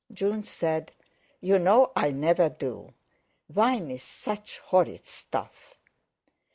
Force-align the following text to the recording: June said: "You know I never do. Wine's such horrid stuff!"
June 0.11 0.43
said: 0.43 0.93
"You 1.41 1.59
know 1.59 1.91
I 1.95 2.09
never 2.09 2.49
do. 2.49 2.95
Wine's 3.47 4.01
such 4.01 4.57
horrid 4.57 5.05
stuff!" 5.05 5.75